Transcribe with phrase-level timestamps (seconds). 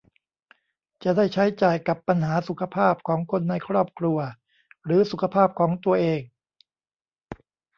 [1.03, 4.17] จะได้ใช้จ่ายกับปัญหาสุขภาพของคนในครอบครัว
[4.85, 6.21] หรือสุขภาพของตัวเอง